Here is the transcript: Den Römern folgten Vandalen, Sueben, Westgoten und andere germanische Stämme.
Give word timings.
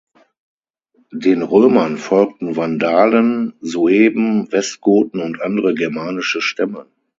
Den 1.13 1.43
Römern 1.43 1.99
folgten 1.99 2.55
Vandalen, 2.55 3.53
Sueben, 3.61 4.51
Westgoten 4.51 5.19
und 5.21 5.39
andere 5.43 5.75
germanische 5.75 6.41
Stämme. 6.41 6.87